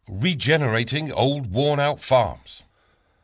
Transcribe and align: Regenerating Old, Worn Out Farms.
Regenerating 0.09 1.11
Old, 1.11 1.51
Worn 1.51 1.79
Out 1.79 1.99
Farms. 1.99 2.63